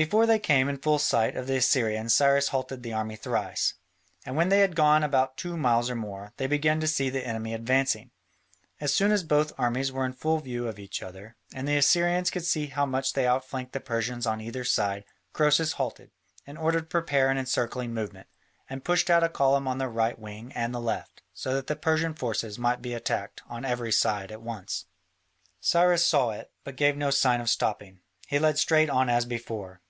Before 0.00 0.26
they 0.26 0.38
came 0.38 0.68
in 0.68 0.76
full 0.78 1.00
sight 1.00 1.34
of 1.36 1.48
the 1.48 1.56
Assyrians 1.56 2.14
Cyrus 2.14 2.50
halted 2.50 2.84
the 2.84 2.92
army 2.92 3.16
thrice. 3.16 3.74
And 4.24 4.36
when 4.36 4.48
they 4.48 4.60
had 4.60 4.76
gone 4.76 5.02
about 5.02 5.36
two 5.36 5.56
miles 5.56 5.90
or 5.90 5.96
more, 5.96 6.32
they 6.36 6.46
began 6.46 6.78
to 6.78 6.86
see 6.86 7.10
the 7.10 7.26
enemy 7.26 7.52
advancing. 7.52 8.12
As 8.80 8.94
soon 8.94 9.10
as 9.10 9.24
both 9.24 9.52
armies 9.58 9.90
were 9.90 10.06
in 10.06 10.12
full 10.12 10.38
view 10.38 10.68
of 10.68 10.78
each 10.78 11.02
other, 11.02 11.34
and 11.52 11.66
the 11.66 11.76
Assyrians 11.76 12.30
could 12.30 12.44
see 12.44 12.66
how 12.66 12.86
much 12.86 13.14
they 13.14 13.26
outflanked 13.26 13.72
the 13.72 13.80
Persians 13.80 14.24
on 14.24 14.40
either 14.40 14.62
side, 14.62 15.02
Croesus 15.32 15.72
halted, 15.72 16.12
in 16.46 16.56
order 16.56 16.78
to 16.78 16.86
prepare 16.86 17.28
an 17.28 17.36
encircling 17.36 17.92
movement, 17.92 18.28
and 18.70 18.84
pushed 18.84 19.10
out 19.10 19.24
a 19.24 19.28
column 19.28 19.66
on 19.66 19.78
the 19.78 19.88
right 19.88 20.16
wing 20.16 20.52
and 20.52 20.72
the 20.72 20.80
left, 20.80 21.22
so 21.34 21.54
that 21.54 21.66
the 21.66 21.74
Persian 21.74 22.14
forces 22.14 22.56
might 22.56 22.80
be 22.82 22.94
attacked 22.94 23.42
on 23.48 23.64
every 23.64 23.90
side 23.90 24.30
at 24.30 24.42
once. 24.42 24.86
Cyrus 25.60 26.06
saw 26.06 26.30
it, 26.30 26.52
but 26.62 26.76
gave 26.76 26.96
no 26.96 27.10
sign 27.10 27.40
of 27.40 27.50
stopping; 27.50 27.98
he 28.28 28.38
led 28.38 28.58
straight 28.58 28.88
on 28.90 29.08
as 29.08 29.24
before. 29.26 29.80